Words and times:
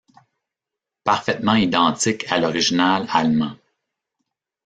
Parfaitement 1.03 1.53
identique 1.53 2.25
à 2.31 2.39
l'original 2.39 3.05
allemand. 3.11 3.55